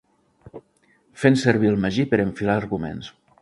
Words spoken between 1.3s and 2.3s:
servir el magí per